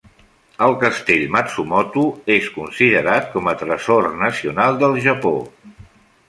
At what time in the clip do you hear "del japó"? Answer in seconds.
4.85-5.37